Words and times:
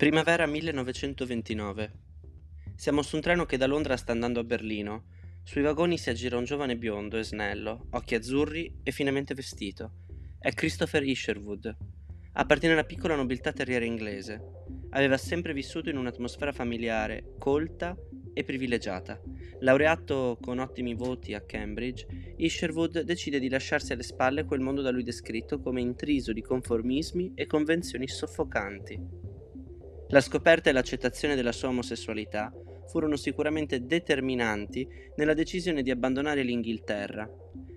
Primavera 0.00 0.46
1929. 0.46 1.92
Siamo 2.74 3.02
su 3.02 3.16
un 3.16 3.20
treno 3.20 3.44
che 3.44 3.58
da 3.58 3.66
Londra 3.66 3.98
sta 3.98 4.12
andando 4.12 4.40
a 4.40 4.44
Berlino. 4.44 5.08
Sui 5.42 5.60
vagoni 5.60 5.98
si 5.98 6.08
aggira 6.08 6.38
un 6.38 6.44
giovane 6.44 6.78
biondo 6.78 7.18
e 7.18 7.22
snello, 7.22 7.88
occhi 7.90 8.14
azzurri 8.14 8.80
e 8.82 8.92
finemente 8.92 9.34
vestito. 9.34 9.96
È 10.38 10.54
Christopher 10.54 11.02
Isherwood. 11.02 11.76
Appartiene 12.32 12.72
alla 12.72 12.84
piccola 12.84 13.14
nobiltà 13.14 13.52
terriera 13.52 13.84
inglese. 13.84 14.40
Aveva 14.92 15.18
sempre 15.18 15.52
vissuto 15.52 15.90
in 15.90 15.98
un'atmosfera 15.98 16.52
familiare, 16.52 17.34
colta 17.38 17.94
e 18.32 18.42
privilegiata. 18.42 19.20
Laureato 19.58 20.38
con 20.40 20.60
ottimi 20.60 20.94
voti 20.94 21.34
a 21.34 21.42
Cambridge, 21.42 22.06
Isherwood 22.38 23.02
decide 23.02 23.38
di 23.38 23.50
lasciarsi 23.50 23.92
alle 23.92 24.02
spalle 24.02 24.46
quel 24.46 24.60
mondo 24.60 24.80
da 24.80 24.90
lui 24.90 25.02
descritto 25.02 25.60
come 25.60 25.82
intriso 25.82 26.32
di 26.32 26.40
conformismi 26.40 27.32
e 27.34 27.44
convenzioni 27.44 28.08
soffocanti. 28.08 29.19
La 30.12 30.20
scoperta 30.20 30.68
e 30.68 30.72
l'accettazione 30.72 31.36
della 31.36 31.52
sua 31.52 31.68
omosessualità 31.68 32.52
furono 32.88 33.14
sicuramente 33.14 33.86
determinanti 33.86 34.88
nella 35.14 35.34
decisione 35.34 35.82
di 35.82 35.92
abbandonare 35.92 36.42
l'Inghilterra, 36.42 37.30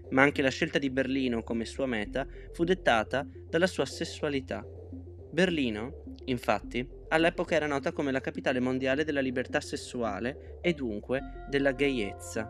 ma 0.10 0.24
anche 0.24 0.42
la 0.42 0.50
scelta 0.50 0.80
di 0.80 0.90
Berlino 0.90 1.44
come 1.44 1.66
sua 1.66 1.86
meta 1.86 2.26
fu 2.52 2.64
dettata 2.64 3.24
dalla 3.48 3.68
sua 3.68 3.86
sessualità. 3.86 4.66
Berlino, 5.30 6.06
infatti, 6.26 6.88
all'epoca 7.10 7.54
era 7.54 7.68
nota 7.68 7.92
come 7.92 8.12
la 8.12 8.20
capitale 8.20 8.60
mondiale 8.60 9.04
della 9.04 9.22
libertà 9.22 9.62
sessuale 9.62 10.58
e 10.62 10.74
dunque 10.74 11.46
della 11.50 11.72
gayezza. 11.72 12.50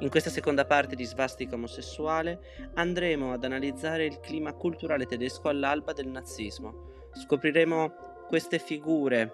In 0.00 0.08
questa 0.08 0.30
seconda 0.30 0.64
parte 0.64 0.96
di 0.96 1.04
Svastica 1.04 1.54
omosessuale 1.54 2.40
andremo 2.74 3.32
ad 3.32 3.44
analizzare 3.44 4.06
il 4.06 4.18
clima 4.18 4.54
culturale 4.54 5.06
tedesco 5.06 5.48
all'alba 5.48 5.92
del 5.92 6.08
nazismo. 6.08 7.10
Scopriremo 7.12 8.13
queste 8.34 8.58
figure, 8.58 9.30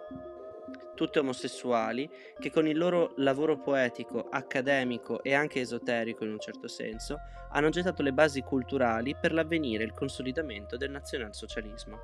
tutte 0.95 1.21
omosessuali, 1.21 2.07
che 2.39 2.51
con 2.51 2.67
il 2.67 2.77
loro 2.77 3.15
lavoro 3.17 3.57
poetico, 3.57 4.29
accademico 4.29 5.23
e 5.23 5.33
anche 5.33 5.61
esoterico 5.61 6.25
in 6.25 6.33
un 6.33 6.39
certo 6.39 6.69
senso, 6.69 7.17
hanno 7.53 7.71
gettato 7.71 8.03
le 8.03 8.13
basi 8.13 8.43
culturali 8.43 9.17
per 9.19 9.33
l'avvenire 9.33 9.85
e 9.85 9.87
il 9.87 9.95
consolidamento 9.95 10.77
del 10.77 10.91
nazionalsocialismo. 10.91 11.99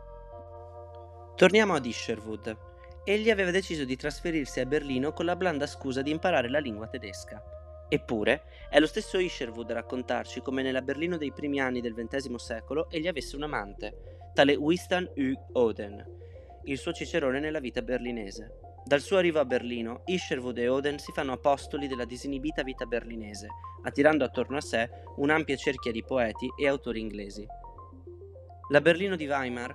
Torniamo 1.37 1.75
ad 1.75 1.85
Isherwood. 1.85 2.57
Egli 3.05 3.29
aveva 3.29 3.51
deciso 3.51 3.85
di 3.85 3.97
trasferirsi 3.97 4.61
a 4.61 4.65
Berlino 4.65 5.13
con 5.13 5.27
la 5.27 5.37
blanda 5.37 5.67
scusa 5.67 6.01
di 6.01 6.11
imparare 6.11 6.49
la 6.49 6.61
lingua 6.61 6.89
tedesca. 6.89 7.43
Eppure, 7.91 8.45
è 8.71 8.81
lo 8.81 8.87
stesso 8.87 9.19
Isherwood 9.19 9.71
a 9.71 9.75
raccontarci 9.75 10.41
come 10.41 10.63
nella 10.63 10.81
Berlino 10.81 11.19
dei 11.19 11.31
primi 11.31 11.61
anni 11.61 11.83
del 11.83 11.93
XX 11.93 12.37
secolo 12.37 12.89
egli 12.89 13.07
avesse 13.07 13.37
un 13.37 13.43
amante, 13.43 14.31
tale 14.33 14.55
Wistan 14.55 15.07
U. 15.15 15.33
Oden, 15.53 16.25
il 16.67 16.79
suo 16.79 16.93
cicerone 16.93 17.39
nella 17.39 17.61
vita 17.61 17.83
berlinese. 17.83 18.59
Dal 18.85 19.01
suo 19.01 19.19
arrivo 19.19 19.39
a 19.39 19.45
Berlino, 19.45 20.03
Isherwood 20.07 20.59
e 20.59 20.69
Oden 20.69 20.99
si 20.99 21.13
fanno 21.13 21.33
apostoli 21.33 21.87
della 21.87 22.05
disinibita 22.05 22.63
vita 22.63 22.87
berlinese, 22.87 23.49
attirando 23.83 24.25
attorno 24.25 24.57
a 24.57 24.61
sé 24.61 24.89
un'ampia 25.17 25.57
cerchia 25.57 25.93
di 25.93 26.05
poeti 26.05 26.49
e 26.57 26.67
autori 26.67 27.01
inglesi. 27.01 27.47
La 28.71 28.81
Berlino 28.81 29.15
di 29.15 29.27
Weimar 29.27 29.75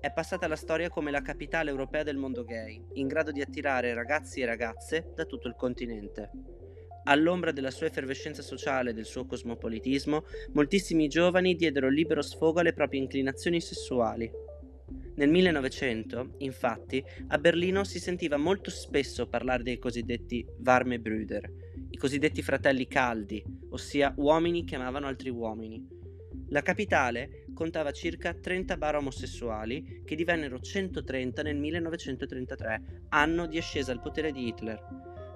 è 0.00 0.12
passata 0.12 0.44
alla 0.44 0.56
storia 0.56 0.90
come 0.90 1.10
la 1.10 1.22
capitale 1.22 1.70
europea 1.70 2.02
del 2.02 2.16
mondo 2.16 2.44
gay, 2.44 2.82
in 2.94 3.06
grado 3.06 3.32
di 3.32 3.40
attirare 3.40 3.94
ragazzi 3.94 4.40
e 4.40 4.46
ragazze 4.46 5.12
da 5.14 5.24
tutto 5.24 5.48
il 5.48 5.54
continente. 5.56 6.30
All'ombra 7.04 7.52
della 7.52 7.70
sua 7.70 7.86
effervescenza 7.86 8.42
sociale 8.42 8.90
e 8.90 8.92
del 8.92 9.06
suo 9.06 9.26
cosmopolitismo, 9.26 10.24
moltissimi 10.52 11.08
giovani 11.08 11.54
diedero 11.54 11.88
libero 11.88 12.20
sfogo 12.20 12.60
alle 12.60 12.72
proprie 12.72 13.00
inclinazioni 13.00 13.60
sessuali, 13.60 14.30
nel 15.16 15.30
1900, 15.30 16.34
infatti, 16.38 17.02
a 17.28 17.38
Berlino 17.38 17.84
si 17.84 17.98
sentiva 17.98 18.36
molto 18.36 18.70
spesso 18.70 19.26
parlare 19.26 19.62
dei 19.62 19.78
cosiddetti 19.78 20.46
Warme 20.62 20.98
Brüder, 20.98 21.50
i 21.88 21.96
cosiddetti 21.96 22.42
fratelli 22.42 22.86
caldi, 22.86 23.42
ossia 23.70 24.12
uomini 24.16 24.64
che 24.64 24.74
amavano 24.74 25.06
altri 25.06 25.30
uomini. 25.30 25.82
La 26.50 26.60
capitale 26.60 27.46
contava 27.54 27.92
circa 27.92 28.34
30 28.34 28.76
bar 28.76 28.96
omosessuali 28.96 30.02
che 30.04 30.16
divennero 30.16 30.60
130 30.60 31.42
nel 31.42 31.56
1933, 31.56 33.04
anno 33.08 33.46
di 33.46 33.56
ascesa 33.56 33.92
al 33.92 34.02
potere 34.02 34.32
di 34.32 34.46
Hitler. 34.48 34.78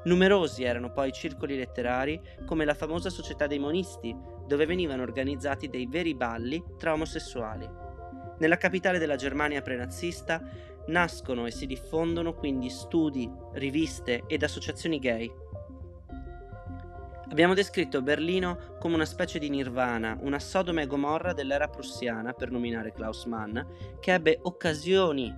Numerosi 0.04 0.62
erano 0.62 0.92
poi 0.92 1.10
circoli 1.10 1.56
letterari 1.56 2.20
come 2.44 2.66
la 2.66 2.74
famosa 2.74 3.08
Società 3.08 3.46
dei 3.46 3.58
Monisti, 3.58 4.14
dove 4.46 4.66
venivano 4.66 5.02
organizzati 5.02 5.68
dei 5.68 5.86
veri 5.86 6.14
balli 6.14 6.62
tra 6.76 6.92
omosessuali. 6.92 7.89
Nella 8.40 8.56
capitale 8.56 8.98
della 8.98 9.16
Germania 9.16 9.60
prenazista 9.60 10.42
nascono 10.86 11.44
e 11.44 11.50
si 11.50 11.66
diffondono 11.66 12.32
quindi 12.34 12.70
studi, 12.70 13.30
riviste 13.52 14.24
ed 14.26 14.42
associazioni 14.42 14.98
gay. 14.98 15.30
Abbiamo 17.28 17.52
descritto 17.52 18.00
Berlino 18.00 18.76
come 18.78 18.94
una 18.94 19.04
specie 19.04 19.38
di 19.38 19.50
nirvana, 19.50 20.16
una 20.22 20.38
Sodoma 20.38 20.80
e 20.80 20.86
Gomorra 20.86 21.34
dell'era 21.34 21.68
prussiana, 21.68 22.32
per 22.32 22.50
nominare 22.50 22.92
Klaus 22.92 23.26
Mann, 23.26 23.58
che 24.00 24.14
ebbe 24.14 24.38
occasioni 24.42 25.32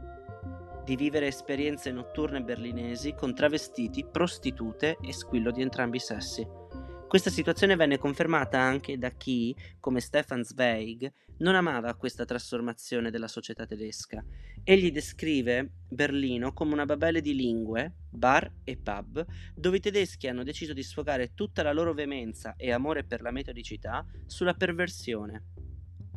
di 0.84 0.94
vivere 0.94 1.26
esperienze 1.26 1.90
notturne 1.90 2.40
berlinesi 2.40 3.14
con 3.14 3.34
travestiti, 3.34 4.06
prostitute 4.10 4.96
e 5.02 5.12
squillo 5.12 5.50
di 5.50 5.60
entrambi 5.60 5.96
i 5.96 6.00
sessi. 6.00 6.61
Questa 7.12 7.28
situazione 7.28 7.76
venne 7.76 7.98
confermata 7.98 8.58
anche 8.58 8.96
da 8.96 9.10
chi, 9.10 9.54
come 9.80 10.00
Stefan 10.00 10.44
Zweig, 10.44 11.12
non 11.40 11.54
amava 11.54 11.94
questa 11.94 12.24
trasformazione 12.24 13.10
della 13.10 13.28
società 13.28 13.66
tedesca. 13.66 14.24
Egli 14.64 14.90
descrive 14.90 15.72
Berlino 15.90 16.54
come 16.54 16.72
una 16.72 16.86
babele 16.86 17.20
di 17.20 17.34
lingue, 17.34 17.96
bar 18.08 18.50
e 18.64 18.78
pub, 18.78 19.26
dove 19.54 19.76
i 19.76 19.80
tedeschi 19.80 20.26
hanno 20.26 20.42
deciso 20.42 20.72
di 20.72 20.82
sfogare 20.82 21.34
tutta 21.34 21.62
la 21.62 21.74
loro 21.74 21.92
veemenza 21.92 22.54
e 22.56 22.72
amore 22.72 23.04
per 23.04 23.20
la 23.20 23.30
metodicità 23.30 24.06
sulla 24.24 24.54
perversione. 24.54 25.48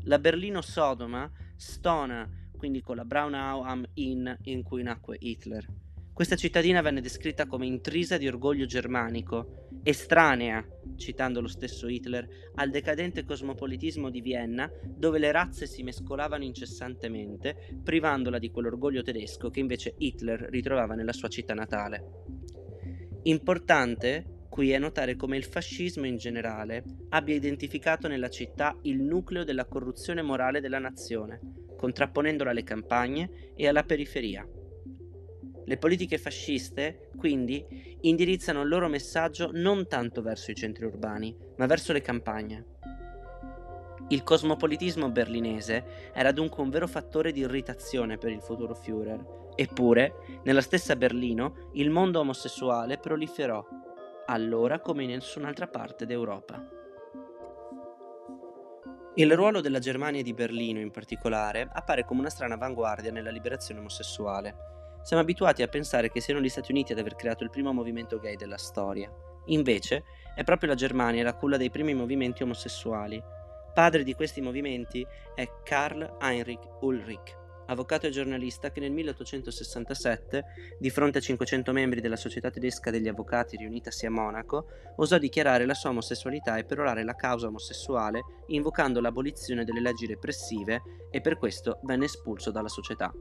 La 0.03 0.17
Berlino 0.17 0.61
Sodoma 0.61 1.29
stona 1.57 2.25
quindi 2.55 2.79
con 2.79 2.95
la 2.95 3.03
Braunau 3.03 3.63
am 3.63 3.85
Inn 3.95 4.29
in 4.44 4.63
cui 4.63 4.81
nacque 4.81 5.17
Hitler. 5.19 5.67
Questa 6.16 6.38
cittadina 6.38 6.79
venne 6.79 7.01
descritta 7.01 7.45
come 7.45 7.66
intrisa 7.66 8.17
di 8.17 8.25
orgoglio 8.25 8.66
germanico, 8.66 9.64
estranea, 9.88 10.66
citando 10.96 11.41
lo 11.41 11.47
stesso 11.47 11.88
Hitler, 11.88 12.28
al 12.56 12.72
decadente 12.72 13.23
cosmopolitismo 13.23 14.09
di 14.09 14.19
Vienna, 14.19 14.68
dove 14.84 15.19
le 15.19 15.31
razze 15.31 15.68
si 15.68 15.84
mescolavano 15.84 16.44
incessantemente, 16.44 17.79
privandola 17.84 18.40
di 18.40 18.50
quell'orgoglio 18.50 19.03
tedesco 19.03 19.51
che 19.51 19.59
invece 19.59 19.94
Hitler 20.00 20.47
ritrovava 20.50 20.96
nella 20.96 21.13
sua 21.13 21.28
città 21.28 21.53
natale. 21.53 22.03
Importante 23.23 24.47
qui 24.50 24.72
è 24.72 24.79
notare 24.79 25.16
come 25.16 25.38
il 25.38 25.44
fascismo 25.44 26.07
in 26.07 26.17
generale 26.17 26.84
abbia 27.09 27.35
identificato 27.35 28.07
nella 28.07 28.29
città 28.29 28.75
il 28.84 29.00
nucleo 29.00 29.44
della 29.44 29.66
corruzione 29.66 30.23
morale 30.23 30.62
della 30.62 30.79
nazione, 30.79 31.40
contrapponendola 31.78 32.50
alle 32.50 32.63
campagne 32.63 33.52
e 33.56 33.67
alla 33.67 33.84
periferia. 33.84 34.47
Le 35.65 35.77
politiche 35.77 36.17
fasciste, 36.17 37.09
quindi, 37.17 37.97
indirizzano 38.01 38.61
il 38.61 38.69
loro 38.69 38.87
messaggio 38.87 39.49
non 39.51 39.87
tanto 39.87 40.21
verso 40.21 40.51
i 40.51 40.55
centri 40.55 40.85
urbani, 40.85 41.35
ma 41.57 41.65
verso 41.65 41.91
le 41.91 42.01
campagne. 42.01 42.65
Il 44.09 44.21
cosmopolitismo 44.21 45.09
berlinese 45.09 46.11
era 46.13 46.31
dunque 46.31 46.61
un 46.61 46.69
vero 46.69 46.87
fattore 46.87 47.31
di 47.31 47.39
irritazione 47.39 48.19
per 48.19 48.29
il 48.29 48.41
futuro 48.41 48.75
Führer, 48.75 49.51
eppure, 49.55 50.41
nella 50.43 50.61
stessa 50.61 50.95
Berlino, 50.95 51.71
il 51.73 51.89
mondo 51.89 52.19
omosessuale 52.19 52.99
proliferò, 52.99 53.65
allora 54.27 54.79
come 54.79 55.03
in 55.03 55.09
nessun'altra 55.09 55.67
parte 55.67 56.05
d'Europa. 56.05 56.63
Il 59.15 59.33
ruolo 59.33 59.61
della 59.61 59.79
Germania 59.79 60.19
e 60.19 60.23
di 60.23 60.33
Berlino 60.33 60.79
in 60.79 60.91
particolare 60.91 61.67
appare 61.72 62.03
come 62.03 62.19
una 62.19 62.29
strana 62.29 62.55
avanguardia 62.55 63.11
nella 63.11 63.31
liberazione 63.31 63.79
omosessuale. 63.79 64.55
Siamo 65.05 65.22
abituati 65.22 65.61
a 65.61 65.67
pensare 65.67 66.09
che 66.09 66.19
siano 66.19 66.41
gli 66.41 66.49
Stati 66.49 66.72
Uniti 66.72 66.91
ad 66.91 66.97
aver 66.97 67.13
creato 67.13 67.43
il 67.43 67.52
primo 67.52 67.72
movimento 67.72 68.17
gay 68.17 68.35
della 68.35 68.57
storia. 68.57 69.07
Invece, 69.46 70.03
è 70.34 70.43
proprio 70.43 70.69
la 70.69 70.75
Germania 70.75 71.23
la 71.23 71.35
culla 71.35 71.57
dei 71.57 71.69
primi 71.69 71.93
movimenti 71.93 72.41
omosessuali. 72.41 73.22
Padre 73.72 74.02
di 74.02 74.16
questi 74.16 74.41
movimenti 74.41 75.05
è 75.35 75.47
Karl 75.63 76.17
Heinrich 76.19 76.81
Ulrich, 76.81 77.37
avvocato 77.67 78.07
e 78.07 78.09
giornalista 78.09 78.72
che 78.72 78.79
nel 78.79 78.93
1867, 78.93 80.43
di 80.79 80.90
fronte 80.90 81.19
a 81.19 81.22
500 81.22 81.72
membri 81.72 82.02
della 82.02 82.16
Società 82.16 82.49
tedesca 82.49 82.90
degli 82.90 83.07
avvocati 83.07 83.57
riunitasi 83.57 84.07
a 84.07 84.09
Monaco, 84.09 84.69
osò 84.96 85.19
dichiarare 85.19 85.67
la 85.67 85.75
sua 85.75 85.91
omosessualità 85.91 86.57
e 86.57 86.66
perorare 86.66 87.03
la 87.03 87.13
causa 87.13 87.46
omosessuale, 87.46 88.22
invocando 88.47 88.99
l'abolizione 88.99 89.66
delle 89.66 89.81
leggi 89.81 90.07
repressive 90.07 90.81
e 91.11 91.22
per 91.22 91.37
questo 91.37 91.78
venne 91.84 92.05
espulso 92.05 92.49
dalla 92.49 92.69
società. 92.69 93.13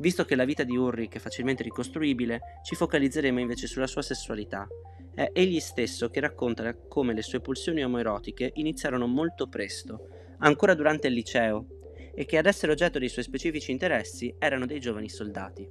Visto 0.00 0.24
che 0.24 0.34
la 0.34 0.46
vita 0.46 0.62
di 0.62 0.78
Ulrich 0.78 1.16
è 1.16 1.18
facilmente 1.18 1.62
ricostruibile, 1.62 2.40
ci 2.64 2.74
focalizzeremo 2.74 3.38
invece 3.38 3.66
sulla 3.66 3.86
sua 3.86 4.00
sessualità. 4.00 4.66
È 5.14 5.30
egli 5.34 5.60
stesso 5.60 6.08
che 6.08 6.20
racconta 6.20 6.74
come 6.74 7.12
le 7.12 7.20
sue 7.20 7.42
pulsioni 7.42 7.84
omoerotiche 7.84 8.52
iniziarono 8.54 9.06
molto 9.06 9.46
presto, 9.46 10.08
ancora 10.38 10.72
durante 10.72 11.08
il 11.08 11.12
liceo, 11.12 11.66
e 12.14 12.24
che 12.24 12.38
ad 12.38 12.46
essere 12.46 12.72
oggetto 12.72 12.98
dei 12.98 13.10
suoi 13.10 13.24
specifici 13.24 13.72
interessi 13.72 14.34
erano 14.38 14.64
dei 14.64 14.80
giovani 14.80 15.10
soldati. 15.10 15.68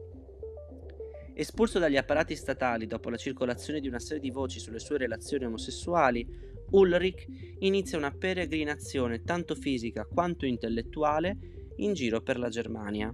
Espulso 1.33 1.79
dagli 1.79 1.97
apparati 1.97 2.35
statali 2.35 2.85
dopo 2.85 3.09
la 3.09 3.17
circolazione 3.17 3.79
di 3.79 3.87
una 3.87 3.99
serie 3.99 4.21
di 4.21 4.29
voci 4.29 4.59
sulle 4.59 4.79
sue 4.79 4.99
relazioni 4.99 5.45
omosessuali, 5.45 6.27
Ulrich 6.69 7.25
inizia 7.59 7.97
una 7.97 8.11
peregrinazione 8.11 9.23
tanto 9.23 9.55
fisica 9.55 10.05
quanto 10.05 10.45
intellettuale 10.45 11.73
in 11.77 11.93
giro 11.93 12.21
per 12.21 12.37
la 12.37 12.49
Germania. 12.49 13.11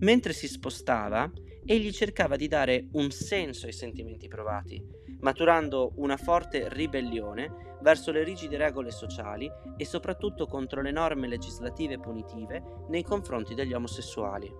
Mentre 0.00 0.32
si 0.34 0.46
spostava, 0.46 1.30
egli 1.64 1.90
cercava 1.90 2.36
di 2.36 2.48
dare 2.48 2.88
un 2.92 3.10
senso 3.10 3.66
ai 3.66 3.72
sentimenti 3.72 4.28
provati, 4.28 4.84
maturando 5.20 5.92
una 5.96 6.16
forte 6.16 6.68
ribellione 6.68 7.78
verso 7.80 8.12
le 8.12 8.22
rigide 8.22 8.56
regole 8.56 8.90
sociali 8.90 9.50
e 9.76 9.84
soprattutto 9.84 10.46
contro 10.46 10.82
le 10.82 10.90
norme 10.90 11.28
legislative 11.28 11.98
punitive 11.98 12.62
nei 12.88 13.02
confronti 13.02 13.54
degli 13.54 13.72
omosessuali. 13.72 14.52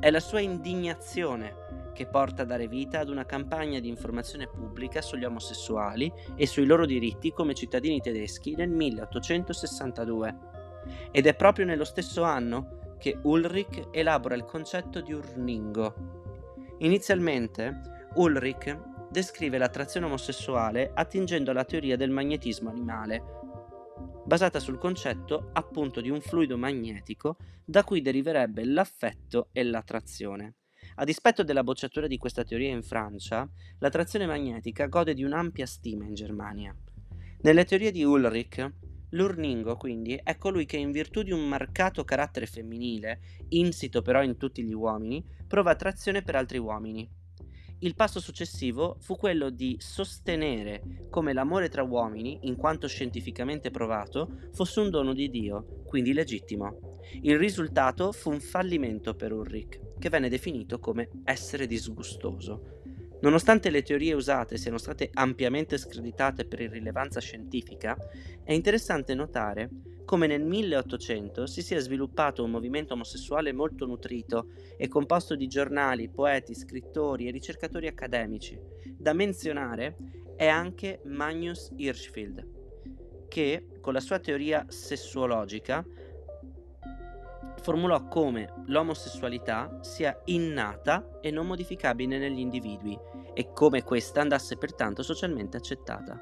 È 0.00 0.10
la 0.10 0.20
sua 0.20 0.40
indignazione 0.40 1.90
che 1.94 2.06
porta 2.06 2.42
a 2.42 2.46
dare 2.46 2.66
vita 2.66 2.98
ad 2.98 3.08
una 3.08 3.24
campagna 3.24 3.78
di 3.78 3.88
informazione 3.88 4.48
pubblica 4.48 5.00
sugli 5.00 5.24
omosessuali 5.24 6.12
e 6.34 6.46
sui 6.46 6.66
loro 6.66 6.86
diritti 6.86 7.32
come 7.32 7.54
cittadini 7.54 8.00
tedeschi 8.00 8.56
nel 8.56 8.70
1862. 8.70 10.50
Ed 11.12 11.26
è 11.26 11.34
proprio 11.36 11.64
nello 11.64 11.84
stesso 11.84 12.22
anno 12.22 12.80
che 13.02 13.18
Ulrich 13.22 13.88
elabora 13.90 14.36
il 14.36 14.44
concetto 14.44 15.00
di 15.00 15.12
urningo. 15.12 16.76
Inizialmente, 16.78 17.80
Ulrich 18.14 19.08
descrive 19.10 19.58
l'attrazione 19.58 20.06
omosessuale 20.06 20.92
attingendo 20.94 21.50
alla 21.50 21.64
teoria 21.64 21.96
del 21.96 22.10
magnetismo 22.10 22.70
animale, 22.70 23.24
basata 24.24 24.60
sul 24.60 24.78
concetto 24.78 25.50
appunto 25.52 26.00
di 26.00 26.10
un 26.10 26.20
fluido 26.20 26.56
magnetico 26.56 27.38
da 27.64 27.82
cui 27.82 28.02
deriverebbe 28.02 28.64
l'affetto 28.64 29.48
e 29.50 29.64
l'attrazione. 29.64 30.54
A 30.94 31.04
dispetto 31.04 31.42
della 31.42 31.64
bocciatura 31.64 32.06
di 32.06 32.18
questa 32.18 32.44
teoria 32.44 32.70
in 32.70 32.84
Francia, 32.84 33.50
l'attrazione 33.80 34.26
magnetica 34.26 34.86
gode 34.86 35.14
di 35.14 35.24
un'ampia 35.24 35.66
stima 35.66 36.04
in 36.04 36.14
Germania. 36.14 36.72
Nelle 37.40 37.64
teorie 37.64 37.90
di 37.90 38.04
Ulrich, 38.04 38.70
L'urningo, 39.12 39.76
quindi, 39.76 40.18
è 40.22 40.36
colui 40.36 40.64
che 40.64 40.76
in 40.76 40.90
virtù 40.90 41.22
di 41.22 41.32
un 41.32 41.46
marcato 41.46 42.04
carattere 42.04 42.46
femminile, 42.46 43.20
insito 43.50 44.00
però 44.00 44.22
in 44.22 44.36
tutti 44.36 44.62
gli 44.62 44.72
uomini, 44.72 45.24
prova 45.46 45.70
attrazione 45.70 46.22
per 46.22 46.36
altri 46.36 46.58
uomini. 46.58 47.08
Il 47.80 47.94
passo 47.94 48.20
successivo 48.20 48.96
fu 49.00 49.16
quello 49.16 49.50
di 49.50 49.76
sostenere 49.80 51.08
come 51.10 51.32
l'amore 51.32 51.68
tra 51.68 51.82
uomini, 51.82 52.38
in 52.42 52.56
quanto 52.56 52.86
scientificamente 52.86 53.70
provato, 53.70 54.48
fosse 54.52 54.80
un 54.80 54.88
dono 54.88 55.12
di 55.12 55.28
Dio, 55.28 55.82
quindi 55.84 56.12
legittimo. 56.12 57.00
Il 57.22 57.36
risultato 57.38 58.12
fu 58.12 58.30
un 58.30 58.40
fallimento 58.40 59.14
per 59.14 59.32
Ulrich, 59.32 59.98
che 59.98 60.08
venne 60.08 60.28
definito 60.28 60.78
come 60.78 61.08
essere 61.24 61.66
disgustoso. 61.66 62.80
Nonostante 63.22 63.70
le 63.70 63.82
teorie 63.82 64.14
usate 64.14 64.56
siano 64.56 64.78
state 64.78 65.08
ampiamente 65.14 65.78
screditate 65.78 66.44
per 66.44 66.60
irrilevanza 66.60 67.20
scientifica, 67.20 67.96
è 68.42 68.52
interessante 68.52 69.14
notare 69.14 69.70
come 70.04 70.26
nel 70.26 70.42
1800 70.42 71.46
si 71.46 71.62
sia 71.62 71.78
sviluppato 71.78 72.42
un 72.42 72.50
movimento 72.50 72.94
omosessuale 72.94 73.52
molto 73.52 73.86
nutrito 73.86 74.48
e 74.76 74.88
composto 74.88 75.36
di 75.36 75.46
giornali, 75.46 76.08
poeti, 76.08 76.52
scrittori 76.52 77.28
e 77.28 77.30
ricercatori 77.30 77.86
accademici. 77.86 78.58
Da 78.98 79.12
menzionare 79.12 79.96
è 80.34 80.48
anche 80.48 81.00
Magnus 81.04 81.70
Hirschfeld, 81.76 83.28
che 83.28 83.68
con 83.80 83.92
la 83.92 84.00
sua 84.00 84.18
teoria 84.18 84.66
sessuologica 84.68 85.86
formulò 87.62 88.06
come 88.08 88.52
l'omosessualità 88.66 89.78
sia 89.80 90.20
innata 90.26 91.20
e 91.20 91.30
non 91.30 91.46
modificabile 91.46 92.18
negli 92.18 92.40
individui 92.40 92.98
e 93.32 93.52
come 93.52 93.82
questa 93.82 94.20
andasse 94.20 94.56
pertanto 94.56 95.02
socialmente 95.02 95.56
accettata. 95.56 96.20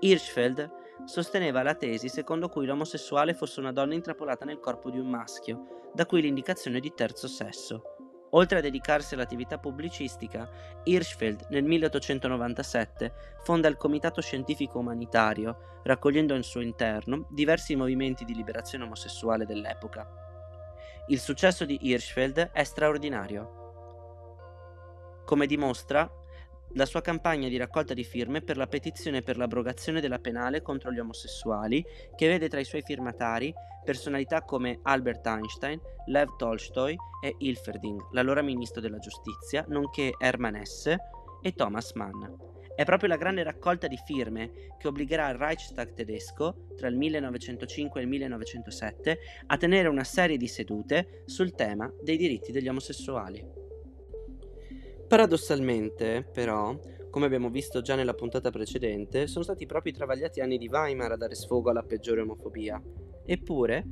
Hirschfeld 0.00 0.70
sosteneva 1.04 1.62
la 1.62 1.74
tesi 1.74 2.08
secondo 2.08 2.48
cui 2.48 2.66
l'omosessuale 2.66 3.34
fosse 3.34 3.60
una 3.60 3.72
donna 3.72 3.94
intrappolata 3.94 4.44
nel 4.44 4.60
corpo 4.60 4.90
di 4.90 4.98
un 4.98 5.08
maschio, 5.08 5.90
da 5.94 6.06
cui 6.06 6.20
l'indicazione 6.20 6.80
di 6.80 6.92
terzo 6.94 7.28
sesso. 7.28 7.82
Oltre 8.30 8.58
a 8.58 8.62
dedicarsi 8.62 9.14
all'attività 9.14 9.58
pubblicistica, 9.58 10.48
Hirschfeld 10.84 11.46
nel 11.50 11.64
1897 11.64 13.12
fonda 13.42 13.68
il 13.68 13.76
Comitato 13.76 14.20
Scientifico 14.20 14.78
Umanitario, 14.78 15.80
raccogliendo 15.82 16.34
al 16.34 16.44
suo 16.44 16.60
interno 16.60 17.26
diversi 17.30 17.74
movimenti 17.74 18.24
di 18.24 18.34
liberazione 18.34 18.84
omosessuale 18.84 19.46
dell'epoca. 19.46 20.29
Il 21.10 21.18
successo 21.18 21.64
di 21.64 21.76
Hirschfeld 21.82 22.50
è 22.52 22.62
straordinario. 22.62 23.58
Come 25.24 25.46
dimostra 25.46 26.08
la 26.74 26.86
sua 26.86 27.00
campagna 27.00 27.48
di 27.48 27.56
raccolta 27.56 27.94
di 27.94 28.04
firme 28.04 28.42
per 28.42 28.56
la 28.56 28.68
petizione 28.68 29.20
per 29.20 29.36
l'abrogazione 29.36 30.00
della 30.00 30.20
penale 30.20 30.62
contro 30.62 30.92
gli 30.92 31.00
omosessuali, 31.00 31.84
che 32.14 32.28
vede 32.28 32.48
tra 32.48 32.60
i 32.60 32.64
suoi 32.64 32.82
firmatari 32.82 33.52
personalità 33.84 34.42
come 34.42 34.78
Albert 34.82 35.26
Einstein, 35.26 35.80
Lev 36.06 36.36
Tolstoi 36.36 36.96
e 37.24 37.34
Hilferding, 37.38 38.10
l'allora 38.12 38.40
ministro 38.40 38.80
della 38.80 38.98
giustizia, 38.98 39.64
nonché 39.66 40.12
Hermann 40.16 40.54
Hesse 40.54 40.96
e 41.42 41.52
Thomas 41.54 41.92
Mann. 41.94 42.22
È 42.80 42.84
proprio 42.86 43.10
la 43.10 43.18
grande 43.18 43.42
raccolta 43.42 43.86
di 43.88 43.98
firme 44.06 44.52
che 44.78 44.88
obbligherà 44.88 45.28
il 45.28 45.36
Reichstag 45.36 45.92
tedesco, 45.92 46.68
tra 46.78 46.88
il 46.88 46.96
1905 46.96 48.00
e 48.00 48.02
il 48.04 48.08
1907, 48.08 49.18
a 49.48 49.56
tenere 49.58 49.88
una 49.88 50.02
serie 50.02 50.38
di 50.38 50.46
sedute 50.46 51.24
sul 51.26 51.52
tema 51.52 51.92
dei 52.00 52.16
diritti 52.16 52.52
degli 52.52 52.68
omosessuali. 52.68 53.46
Paradossalmente, 55.06 56.26
però, 56.32 56.74
come 57.10 57.26
abbiamo 57.26 57.50
visto 57.50 57.82
già 57.82 57.96
nella 57.96 58.14
puntata 58.14 58.50
precedente, 58.50 59.26
sono 59.26 59.44
stati 59.44 59.66
proprio 59.66 59.92
i 59.92 59.96
travagliati 59.96 60.40
anni 60.40 60.56
di 60.56 60.68
Weimar 60.68 61.12
a 61.12 61.16
dare 61.18 61.34
sfogo 61.34 61.68
alla 61.68 61.82
peggiore 61.82 62.22
omofobia. 62.22 62.82
Eppure, 63.26 63.84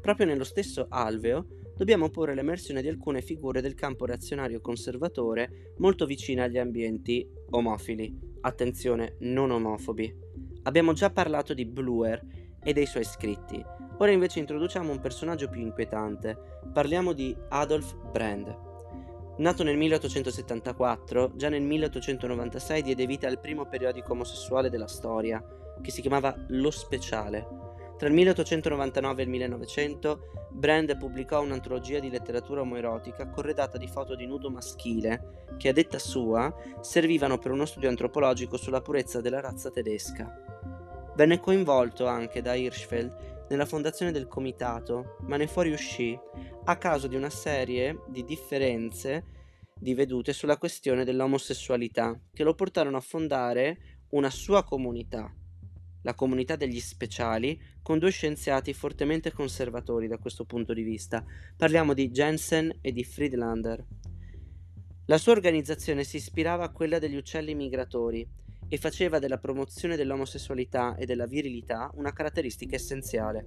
proprio 0.00 0.24
nello 0.24 0.44
stesso 0.44 0.86
alveo, 0.88 1.48
dobbiamo 1.76 2.08
porre 2.08 2.34
l'emersione 2.34 2.80
di 2.80 2.88
alcune 2.88 3.20
figure 3.20 3.60
del 3.60 3.74
campo 3.74 4.06
reazionario 4.06 4.60
conservatore 4.60 5.74
molto 5.78 6.06
vicine 6.06 6.42
agli 6.42 6.58
ambienti 6.58 7.28
omofili. 7.50 8.34
Attenzione, 8.40 9.16
non 9.20 9.50
omofobi. 9.50 10.14
Abbiamo 10.62 10.92
già 10.92 11.10
parlato 11.10 11.54
di 11.54 11.66
Bluer 11.66 12.20
e 12.62 12.72
dei 12.72 12.86
suoi 12.86 13.04
scritti. 13.04 13.62
Ora 13.98 14.10
invece 14.10 14.40
introduciamo 14.40 14.90
un 14.90 15.00
personaggio 15.00 15.48
più 15.48 15.60
inquietante. 15.60 16.36
Parliamo 16.72 17.12
di 17.12 17.36
Adolf 17.48 17.94
Brand. 18.10 18.64
Nato 19.38 19.62
nel 19.62 19.76
1874, 19.76 21.32
già 21.36 21.50
nel 21.50 21.62
1896 21.62 22.82
diede 22.82 23.06
vita 23.06 23.28
al 23.28 23.38
primo 23.38 23.66
periodico 23.66 24.12
omosessuale 24.12 24.70
della 24.70 24.88
storia, 24.88 25.44
che 25.82 25.90
si 25.90 26.00
chiamava 26.00 26.34
Lo 26.48 26.70
Speciale. 26.70 27.65
Tra 27.96 28.08
il 28.08 28.14
1899 28.14 29.20
e 29.20 29.24
il 29.24 29.30
1900, 29.30 30.48
Brand 30.50 30.98
pubblicò 30.98 31.40
un'antologia 31.42 31.98
di 31.98 32.10
letteratura 32.10 32.60
omoerotica 32.60 33.28
corredata 33.30 33.78
di 33.78 33.88
foto 33.88 34.14
di 34.14 34.26
nudo 34.26 34.50
maschile, 34.50 35.46
che 35.56 35.70
a 35.70 35.72
detta 35.72 35.98
sua 35.98 36.54
servivano 36.82 37.38
per 37.38 37.52
uno 37.52 37.64
studio 37.64 37.88
antropologico 37.88 38.58
sulla 38.58 38.82
purezza 38.82 39.22
della 39.22 39.40
razza 39.40 39.70
tedesca. 39.70 40.30
Venne 41.16 41.40
coinvolto 41.40 42.06
anche 42.06 42.42
da 42.42 42.54
Hirschfeld 42.54 43.46
nella 43.48 43.64
fondazione 43.64 44.12
del 44.12 44.28
comitato, 44.28 45.16
ma 45.22 45.38
ne 45.38 45.46
fuoriuscì 45.46 46.18
a 46.64 46.76
causa 46.76 47.08
di 47.08 47.16
una 47.16 47.30
serie 47.30 48.02
di 48.08 48.24
differenze 48.24 49.24
di 49.72 49.94
vedute 49.94 50.34
sulla 50.34 50.58
questione 50.58 51.04
dell'omosessualità 51.04 52.18
che 52.32 52.44
lo 52.44 52.54
portarono 52.54 52.98
a 52.98 53.00
fondare 53.00 54.00
una 54.10 54.30
sua 54.30 54.64
comunità, 54.64 55.32
la 56.06 56.14
comunità 56.14 56.54
degli 56.54 56.78
speciali, 56.78 57.60
con 57.82 57.98
due 57.98 58.12
scienziati 58.12 58.72
fortemente 58.72 59.32
conservatori 59.32 60.06
da 60.06 60.18
questo 60.18 60.44
punto 60.44 60.72
di 60.72 60.82
vista. 60.82 61.24
Parliamo 61.56 61.94
di 61.94 62.10
Jensen 62.12 62.78
e 62.80 62.92
di 62.92 63.02
Friedlander. 63.02 63.84
La 65.06 65.18
sua 65.18 65.32
organizzazione 65.32 66.04
si 66.04 66.16
ispirava 66.16 66.62
a 66.62 66.70
quella 66.70 67.00
degli 67.00 67.16
uccelli 67.16 67.56
migratori 67.56 68.24
e 68.68 68.76
faceva 68.76 69.18
della 69.18 69.38
promozione 69.38 69.96
dell'omosessualità 69.96 70.94
e 70.94 71.06
della 71.06 71.26
virilità 71.26 71.90
una 71.94 72.12
caratteristica 72.12 72.76
essenziale. 72.76 73.44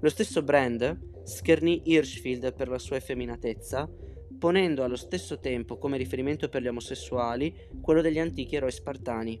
Lo 0.00 0.08
stesso 0.08 0.42
Brand 0.42 1.24
schernì 1.24 1.82
Hirschfeld 1.84 2.54
per 2.54 2.68
la 2.68 2.78
sua 2.78 2.96
effeminatezza, 2.96 3.86
ponendo 4.38 4.84
allo 4.84 4.96
stesso 4.96 5.38
tempo 5.38 5.76
come 5.76 5.98
riferimento 5.98 6.48
per 6.48 6.62
gli 6.62 6.68
omosessuali 6.68 7.54
quello 7.82 8.00
degli 8.00 8.18
antichi 8.18 8.56
eroi 8.56 8.72
spartani. 8.72 9.38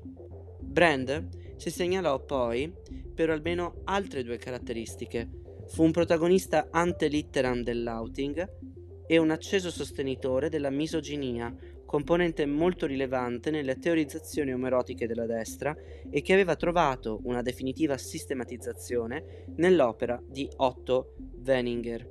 Brand 0.60 1.48
si 1.60 1.68
segnalò 1.68 2.24
poi 2.24 2.72
per 3.14 3.28
almeno 3.28 3.82
altre 3.84 4.24
due 4.24 4.38
caratteristiche. 4.38 5.28
Fu 5.66 5.82
un 5.82 5.90
protagonista 5.90 6.68
ante 6.70 7.06
litteram 7.08 7.62
dell'outing 7.62 9.04
e 9.06 9.18
un 9.18 9.30
acceso 9.30 9.70
sostenitore 9.70 10.48
della 10.48 10.70
misoginia, 10.70 11.54
componente 11.84 12.46
molto 12.46 12.86
rilevante 12.86 13.50
nelle 13.50 13.76
teorizzazioni 13.78 14.54
omerotiche 14.54 15.06
della 15.06 15.26
destra 15.26 15.76
e 16.08 16.22
che 16.22 16.32
aveva 16.32 16.56
trovato 16.56 17.20
una 17.24 17.42
definitiva 17.42 17.98
sistematizzazione 17.98 19.44
nell'opera 19.56 20.18
di 20.26 20.48
Otto 20.56 21.12
Wenninger, 21.44 22.08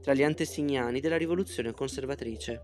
tra 0.00 0.14
gli 0.14 0.24
antesignani 0.24 0.98
della 0.98 1.16
rivoluzione 1.16 1.70
conservatrice. 1.70 2.60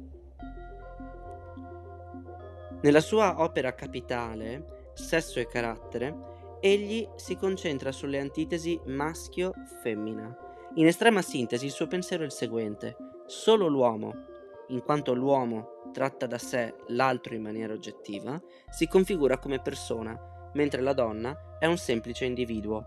Nella 2.83 3.01
sua 3.01 3.41
opera 3.43 3.77
capitale, 3.77 4.76
Sesso 4.97 5.39
e 5.41 5.47
carattere, 5.47 6.59
egli 6.59 7.07
si 7.17 7.37
concentra 7.37 7.93
sulle 7.93 8.19
antitesi 8.19 8.81
maschio-femmina. 8.87 10.37
In 10.77 10.87
estrema 10.87 11.21
sintesi 11.21 11.67
il 11.67 11.71
suo 11.71 11.87
pensiero 11.87 12.23
è 12.23 12.27
il 12.27 12.33
seguente. 12.33 12.97
Solo 13.27 13.67
l'uomo, 13.67 14.25
in 14.69 14.83
quanto 14.83 15.13
l'uomo 15.13 15.83
tratta 15.93 16.27
da 16.27 16.39
sé 16.39 16.75
l'altro 16.89 17.35
in 17.35 17.43
maniera 17.43 17.75
oggettiva, 17.75 18.41
si 18.71 18.89
configura 18.89 19.39
come 19.39 19.61
persona, 19.61 20.51
mentre 20.55 20.81
la 20.81 20.95
donna 20.95 21.59
è 21.59 21.67
un 21.67 21.77
semplice 21.77 22.25
individuo. 22.25 22.87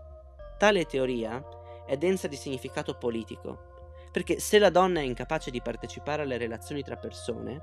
Tale 0.58 0.86
teoria 0.86 1.40
è 1.86 1.96
densa 1.96 2.26
di 2.26 2.36
significato 2.36 2.98
politico, 2.98 3.68
perché 4.10 4.40
se 4.40 4.58
la 4.58 4.70
donna 4.70 4.98
è 4.98 5.04
incapace 5.04 5.52
di 5.52 5.62
partecipare 5.62 6.22
alle 6.22 6.38
relazioni 6.38 6.82
tra 6.82 6.96
persone, 6.96 7.60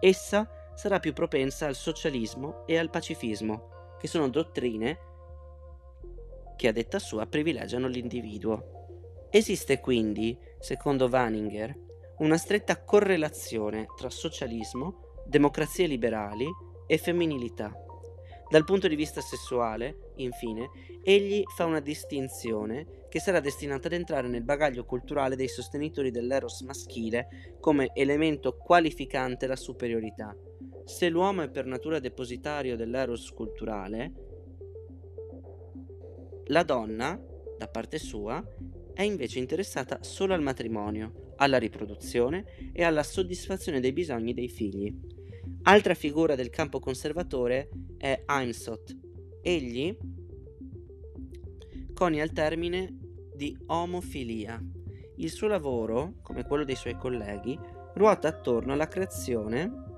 essa 0.00 0.48
sarà 0.74 0.98
più 1.00 1.12
propensa 1.12 1.66
al 1.66 1.74
socialismo 1.74 2.64
e 2.66 2.78
al 2.78 2.88
pacifismo, 2.88 3.79
che 4.00 4.08
sono 4.08 4.28
dottrine 4.28 4.98
che 6.56 6.68
a 6.68 6.72
detta 6.72 6.98
sua 6.98 7.26
privilegiano 7.26 7.86
l'individuo. 7.86 9.28
Esiste 9.30 9.80
quindi, 9.80 10.36
secondo 10.58 11.06
Waninger, 11.06 11.74
una 12.18 12.36
stretta 12.36 12.82
correlazione 12.82 13.86
tra 13.96 14.10
socialismo, 14.10 15.22
democrazie 15.26 15.86
liberali 15.86 16.46
e 16.86 16.98
femminilità. 16.98 17.72
Dal 18.50 18.64
punto 18.64 18.88
di 18.88 18.96
vista 18.96 19.20
sessuale, 19.20 20.12
infine, 20.16 20.70
egli 21.04 21.42
fa 21.54 21.64
una 21.64 21.80
distinzione 21.80 23.06
che 23.08 23.20
sarà 23.20 23.40
destinata 23.40 23.86
ad 23.86 23.94
entrare 23.94 24.28
nel 24.28 24.42
bagaglio 24.42 24.84
culturale 24.84 25.36
dei 25.36 25.48
sostenitori 25.48 26.10
dell'eros 26.10 26.60
maschile 26.62 27.56
come 27.60 27.90
elemento 27.94 28.56
qualificante 28.56 29.46
la 29.46 29.56
superiorità. 29.56 30.36
Se 30.90 31.08
l'uomo 31.08 31.42
è 31.42 31.48
per 31.48 31.66
natura 31.66 32.00
depositario 32.00 32.76
dell'eros 32.76 33.30
culturale, 33.30 34.12
la 36.46 36.64
donna, 36.64 37.18
da 37.56 37.68
parte 37.68 37.96
sua, 37.96 38.44
è 38.92 39.02
invece 39.02 39.38
interessata 39.38 40.02
solo 40.02 40.34
al 40.34 40.42
matrimonio, 40.42 41.34
alla 41.36 41.58
riproduzione 41.58 42.72
e 42.72 42.82
alla 42.82 43.04
soddisfazione 43.04 43.78
dei 43.78 43.92
bisogni 43.92 44.34
dei 44.34 44.48
figli. 44.48 44.92
Altra 45.62 45.94
figura 45.94 46.34
del 46.34 46.50
campo 46.50 46.80
conservatore 46.80 47.70
è 47.96 48.24
Heimsot. 48.26 48.96
Egli 49.42 49.96
conia 51.94 52.24
il 52.24 52.32
termine 52.32 52.98
di 53.32 53.56
omofilia. 53.66 54.60
Il 55.16 55.30
suo 55.30 55.46
lavoro, 55.46 56.14
come 56.20 56.44
quello 56.44 56.64
dei 56.64 56.76
suoi 56.76 56.96
colleghi, 56.96 57.56
ruota 57.94 58.26
attorno 58.26 58.72
alla 58.72 58.88
creazione 58.88 59.88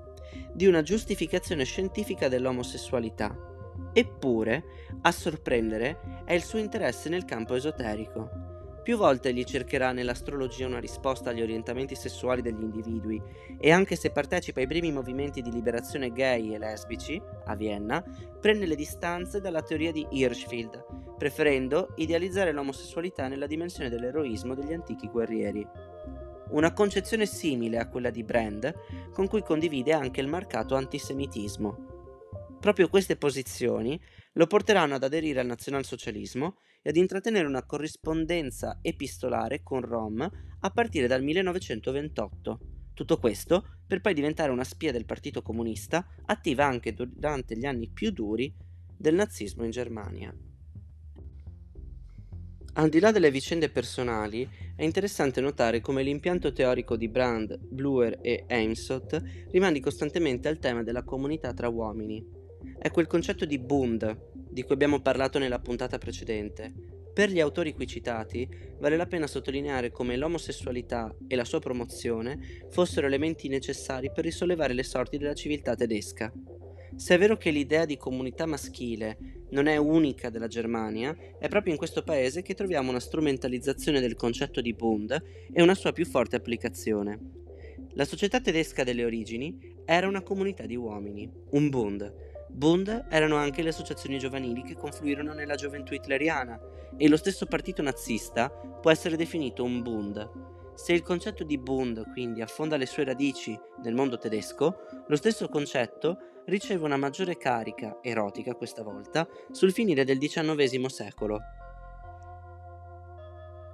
di 0.53 0.65
una 0.65 0.81
giustificazione 0.81 1.63
scientifica 1.63 2.27
dell'omosessualità 2.27 3.51
Eppure, 3.91 4.63
a 5.01 5.11
sorprendere 5.11 6.23
è 6.25 6.33
il 6.33 6.43
suo 6.43 6.57
interesse 6.57 7.09
nel 7.09 7.25
campo 7.25 7.53
esoterico. 7.53 8.51
Più 8.81 8.97
volte 8.97 9.29
egli 9.29 9.45
cercherà 9.45 9.93
nell'astrologia 9.93 10.67
una 10.67 10.79
risposta 10.79 11.29
agli 11.29 11.41
orientamenti 11.41 11.95
sessuali 11.95 12.41
degli 12.41 12.61
individui 12.61 13.21
e 13.57 13.71
anche 13.71 13.95
se 13.95 14.09
partecipa 14.09 14.59
ai 14.59 14.67
primi 14.67 14.91
movimenti 14.91 15.41
di 15.41 15.51
liberazione 15.51 16.11
gay 16.11 16.53
e 16.53 16.57
lesbici 16.57 17.21
a 17.45 17.55
Vienna, 17.55 18.03
prende 18.41 18.65
le 18.65 18.75
distanze 18.75 19.39
dalla 19.39 19.61
teoria 19.61 19.93
di 19.93 20.05
Hirschfeld, 20.09 21.15
preferendo 21.17 21.93
idealizzare 21.95 22.51
l'omosessualità 22.51 23.27
nella 23.27 23.47
dimensione 23.47 23.89
dell'eroismo 23.89 24.53
degli 24.53 24.73
antichi 24.73 25.07
guerrieri. 25.07 25.65
Una 26.49 26.73
concezione 26.73 27.25
simile 27.25 27.77
a 27.77 27.87
quella 27.87 28.09
di 28.09 28.23
Brand, 28.23 28.73
con 29.11 29.27
cui 29.27 29.41
condivide 29.41 29.93
anche 29.93 30.21
il 30.21 30.27
marcato 30.27 30.75
antisemitismo. 30.75 31.91
Proprio 32.59 32.87
queste 32.89 33.17
posizioni 33.17 33.99
lo 34.33 34.47
porteranno 34.47 34.95
ad 34.95 35.03
aderire 35.03 35.39
al 35.39 35.47
nazionalsocialismo 35.47 36.57
e 36.81 36.89
ad 36.89 36.95
intrattenere 36.95 37.47
una 37.47 37.65
corrispondenza 37.65 38.79
epistolare 38.81 39.63
con 39.63 39.81
Rom 39.81 40.21
a 40.59 40.69
partire 40.69 41.07
dal 41.07 41.23
1928. 41.23 42.59
Tutto 42.93 43.17
questo 43.17 43.79
per 43.85 44.01
poi 44.01 44.13
diventare 44.13 44.51
una 44.51 44.63
spia 44.63 44.91
del 44.91 45.05
Partito 45.05 45.41
Comunista, 45.41 46.07
attiva 46.25 46.65
anche 46.65 46.93
durante 46.93 47.57
gli 47.57 47.65
anni 47.65 47.89
più 47.89 48.11
duri 48.11 48.53
del 48.95 49.15
nazismo 49.15 49.65
in 49.65 49.71
Germania. 49.71 50.33
Al 52.75 52.89
di 52.89 52.99
là 52.99 53.11
delle 53.11 53.29
vicende 53.29 53.69
personali, 53.69 54.49
è 54.75 54.83
interessante 54.83 55.41
notare 55.41 55.79
come 55.79 56.01
l'impianto 56.01 56.51
teorico 56.51 56.97
di 56.97 57.07
Brand, 57.07 57.55
Bluer 57.59 58.17
e 58.19 58.45
Eimsot 58.47 59.21
rimandi 59.51 59.79
costantemente 59.79 60.47
al 60.47 60.57
tema 60.57 60.81
della 60.81 61.03
comunità 61.03 61.53
tra 61.53 61.67
uomini, 61.67 62.25
è 62.79 62.89
quel 62.89 63.05
concetto 63.05 63.45
di 63.45 63.59
Bund 63.59 64.31
di 64.49 64.63
cui 64.63 64.73
abbiamo 64.73 65.01
parlato 65.01 65.37
nella 65.37 65.59
puntata 65.59 65.99
precedente. 65.99 66.73
Per 67.13 67.29
gli 67.29 67.39
autori 67.39 67.73
qui 67.73 67.85
citati, 67.85 68.49
vale 68.79 68.97
la 68.97 69.05
pena 69.05 69.27
sottolineare 69.27 69.91
come 69.91 70.17
l'omosessualità 70.17 71.15
e 71.27 71.35
la 71.35 71.45
sua 71.45 71.59
promozione 71.59 72.65
fossero 72.71 73.05
elementi 73.05 73.47
necessari 73.49 74.11
per 74.11 74.23
risollevare 74.23 74.73
le 74.73 74.83
sorti 74.83 75.19
della 75.19 75.35
civiltà 75.35 75.75
tedesca. 75.75 76.33
Se 76.95 77.15
è 77.15 77.17
vero 77.17 77.37
che 77.37 77.51
l'idea 77.51 77.85
di 77.85 77.97
comunità 77.97 78.45
maschile 78.45 79.45
non 79.49 79.67
è 79.67 79.77
unica 79.77 80.29
della 80.29 80.47
Germania, 80.47 81.15
è 81.39 81.47
proprio 81.47 81.73
in 81.73 81.77
questo 81.77 82.03
paese 82.03 82.41
che 82.41 82.53
troviamo 82.53 82.89
una 82.89 82.99
strumentalizzazione 82.99 83.99
del 83.99 84.15
concetto 84.15 84.61
di 84.61 84.73
Bund 84.73 85.23
e 85.51 85.61
una 85.61 85.75
sua 85.75 85.91
più 85.91 86.05
forte 86.05 86.35
applicazione. 86.35 87.19
La 87.93 88.05
società 88.05 88.39
tedesca 88.39 88.83
delle 88.83 89.05
origini 89.05 89.75
era 89.85 90.07
una 90.07 90.21
comunità 90.21 90.65
di 90.65 90.75
uomini, 90.75 91.29
un 91.51 91.69
Bund, 91.69 92.31
Bund 92.53 93.07
erano 93.09 93.35
anche 93.35 93.63
le 93.63 93.69
associazioni 93.69 94.19
giovanili 94.19 94.61
che 94.61 94.75
confluirono 94.75 95.33
nella 95.33 95.55
gioventù 95.55 95.95
hitleriana 95.95 96.59
e 96.95 97.07
lo 97.09 97.17
stesso 97.17 97.47
partito 97.47 97.81
nazista 97.81 98.49
può 98.49 98.91
essere 98.91 99.15
definito 99.15 99.63
un 99.63 99.81
Bund. 99.81 100.29
Se 100.75 100.91
il 100.91 101.03
concetto 101.03 101.43
di 101.43 101.57
Bund 101.57 102.11
quindi 102.11 102.41
affonda 102.41 102.77
le 102.77 102.85
sue 102.85 103.03
radici 103.03 103.57
nel 103.83 103.93
mondo 103.93 104.17
tedesco, 104.17 104.79
lo 105.07 105.15
stesso 105.15 105.47
concetto 105.47 106.17
riceve 106.45 106.83
una 106.83 106.97
maggiore 106.97 107.37
carica, 107.37 107.99
erotica 108.01 108.55
questa 108.55 108.83
volta, 108.83 109.27
sul 109.51 109.71
finire 109.71 110.03
del 110.03 110.17
XIX 110.17 110.85
secolo. 110.87 111.39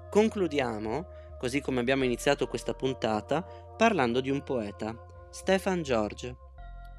Concludiamo, 0.10 1.06
così 1.38 1.62
come 1.62 1.80
abbiamo 1.80 2.04
iniziato 2.04 2.48
questa 2.48 2.74
puntata, 2.74 3.44
parlando 3.78 4.20
di 4.20 4.30
un 4.30 4.44
poeta, 4.44 4.94
Stefan 5.30 5.82
George. 5.82 6.36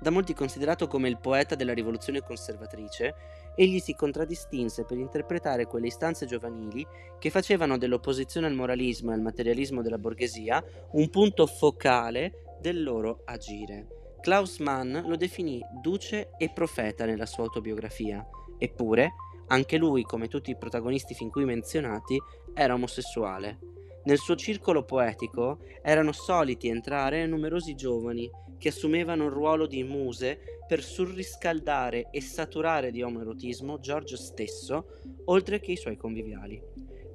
Da 0.01 0.11
molti 0.11 0.33
considerato 0.33 0.87
come 0.87 1.09
il 1.09 1.19
poeta 1.19 1.55
della 1.55 1.75
rivoluzione 1.75 2.23
conservatrice, 2.23 3.15
egli 3.55 3.79
si 3.79 3.95
contraddistinse 3.95 4.85
per 4.85 4.99
interpretare 4.99 5.67
quelle 5.67 5.89
istanze 5.89 6.27
giovanili 6.27 6.87
che 7.19 7.31
facevano 7.31 7.77
dell'opposizione 7.79 8.47
al 8.47 8.55
moralismo 8.55 9.11
e 9.11 9.15
al 9.15 9.21
materialismo 9.21 9.83
della 9.83 9.99
borghesia 9.99 10.63
un 10.93 11.09
punto 11.11 11.47
focale 11.47 12.57
del 12.61 12.83
loro 12.83 13.23
agire. 13.25 13.87
Klaus 14.21 14.59
Mann 14.59 15.07
lo 15.07 15.17
definì 15.17 15.61
duce 15.81 16.31
e 16.37 16.51
profeta 16.51 17.05
nella 17.07 17.27
sua 17.27 17.45
autobiografia, 17.45 18.27
eppure 18.59 19.13
anche 19.53 19.79
lui, 19.79 20.03
come 20.03 20.29
tutti 20.29 20.51
i 20.51 20.57
protagonisti 20.57 21.15
fin 21.15 21.29
qui 21.29 21.45
menzionati, 21.45 22.17
era 22.55 22.75
omosessuale. 22.75 23.59
Nel 24.05 24.19
suo 24.19 24.37
circolo 24.37 24.85
poetico 24.85 25.59
erano 25.83 26.13
soliti 26.13 26.69
entrare 26.69 27.27
numerosi 27.27 27.75
giovani 27.75 28.31
che 28.61 28.69
assumevano 28.69 29.25
il 29.25 29.31
ruolo 29.31 29.67
di 29.67 29.83
muse 29.83 30.61
per 30.69 30.85
surriscaldare 30.85 32.11
e 32.11 32.21
saturare 32.21 32.91
di 32.91 33.03
omoerotismo 33.03 33.81
Giorgio 33.81 34.17
stesso, 34.17 35.01
oltre 35.25 35.61
che 35.61 35.73
i 35.73 35.77
suoi 35.77 35.97
conviviali. 35.97 36.63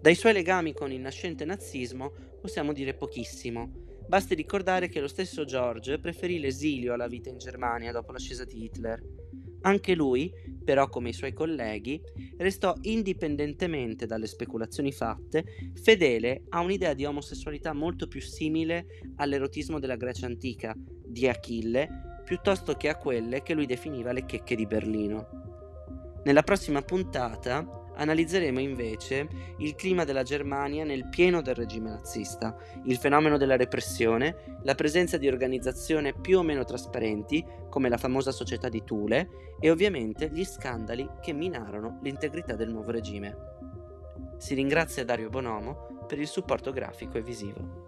Dai 0.02 0.16
suoi 0.16 0.34
legami 0.34 0.74
con 0.74 0.92
il 0.92 1.00
nascente 1.00 1.46
nazismo 1.46 2.12
possiamo 2.42 2.74
dire 2.74 2.96
pochissimo. 2.96 3.72
Basti 4.08 4.34
ricordare 4.34 4.90
che 4.90 5.00
lo 5.00 5.08
stesso 5.08 5.46
George 5.46 6.00
preferì 6.00 6.40
l'esilio 6.40 6.94
alla 6.94 7.08
vita 7.08 7.30
in 7.30 7.38
Germania 7.38 7.92
dopo 7.92 8.12
l'ascesa 8.12 8.44
di 8.44 8.64
Hitler. 8.64 9.02
Anche 9.66 9.96
lui, 9.96 10.32
però 10.64 10.88
come 10.90 11.10
i 11.10 11.14
suoi 11.14 11.34
colleghi, 11.34 12.00
restò 12.38 12.76
indipendentemente 12.82 14.06
dalle 14.06 14.28
speculazioni 14.28 14.92
fatte, 14.92 15.44
fedele 15.74 16.44
a 16.50 16.60
un'idea 16.60 16.94
di 16.94 17.04
omosessualità 17.04 17.74
molto 17.74 18.08
più 18.08 18.22
simile 18.22 18.86
all'erotismo 19.16 19.80
della 19.80 19.96
Grecia 19.96 20.28
antica, 20.28 20.76
di 20.78 21.28
Achille, 21.28 22.22
piuttosto 22.24 22.74
che 22.74 22.90
a 22.90 22.98
quelle 22.98 23.42
che 23.42 23.56
lui 23.56 23.66
definiva 23.66 24.12
le 24.12 24.26
checche 24.26 24.56
di 24.56 24.68
Berlino. 24.68 25.30
Nella 26.24 26.44
prossima 26.44 26.84
puntata 26.84 27.85
analizzeremo 27.96 28.60
invece 28.60 29.28
il 29.58 29.76
clima 29.76 30.04
della 30.04 30.24
Germania 30.24 30.84
nel 30.84 31.08
pieno 31.08 31.42
del 31.42 31.56
regime 31.56 31.90
nazista, 31.90 32.56
il 32.84 32.98
fenomeno 32.98 33.38
della 33.38 33.56
repressione, 33.56 34.58
la 34.64 34.76
presenza 34.76 35.18
di 35.18 35.28
organizzazioni 35.28 36.14
più 36.14 36.40
o 36.40 36.44
meno 36.44 36.64
trasparenti, 36.64 37.46
come 37.70 37.90
la 37.90 37.98
famosa 37.98 38.32
società 38.32 38.70
di 38.70 38.84
Thule, 38.84 39.30
e 39.60 39.70
ovviamente 39.70 40.30
gli 40.32 40.44
scandali 40.44 41.08
che 41.22 41.34
minarono 41.34 42.00
l'integrità 42.02 42.56
del 42.56 42.72
nuovo 42.72 42.92
regime. 42.92 43.36
Si 44.38 44.54
ringrazia 44.54 45.06
Dario 45.06 45.30
Bonomo 45.30 46.06
per 46.08 46.20
il 46.20 46.28
supporto 46.28 46.72
grafico 46.72 47.18
e 47.18 47.22
visivo. 47.22 47.85